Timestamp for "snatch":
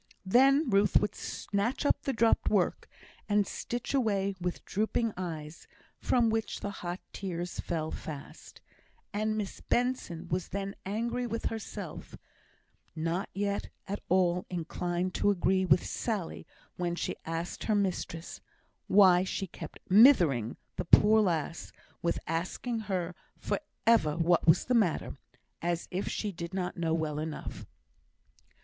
1.13-1.85